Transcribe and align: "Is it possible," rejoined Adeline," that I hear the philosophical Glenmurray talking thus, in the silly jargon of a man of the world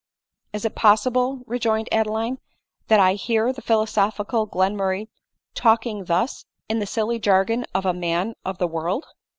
"Is 0.53 0.65
it 0.65 0.73
possible," 0.73 1.41
rejoined 1.45 1.87
Adeline," 1.91 2.39
that 2.87 2.99
I 2.99 3.13
hear 3.13 3.53
the 3.53 3.61
philosophical 3.61 4.47
Glenmurray 4.47 5.09
talking 5.53 6.05
thus, 6.05 6.43
in 6.67 6.79
the 6.79 6.87
silly 6.87 7.19
jargon 7.19 7.67
of 7.75 7.85
a 7.85 7.93
man 7.93 8.33
of 8.43 8.57
the 8.57 8.67
world 8.67 9.05